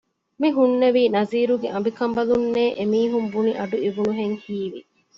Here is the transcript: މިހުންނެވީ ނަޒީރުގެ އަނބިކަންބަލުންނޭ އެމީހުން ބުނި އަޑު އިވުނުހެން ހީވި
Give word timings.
މިހުންނެވީ 0.41 1.03
ނަޒީރުގެ 1.15 1.67
އަނބިކަންބަލުންނޭ 1.71 2.63
އެމީހުން 2.77 3.27
ބުނި 3.33 3.51
އަޑު 3.59 3.77
އިވުނުހެން 3.83 4.35
ހީވި 4.43 4.79